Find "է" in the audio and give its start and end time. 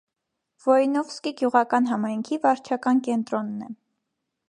3.69-3.73